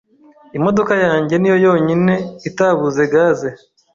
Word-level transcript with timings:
Imodoka 0.57 0.93
yanjye 1.05 1.33
niyo 1.37 1.57
yonyine 1.65 2.13
itabuze 2.49 3.01
gaze. 3.13 3.49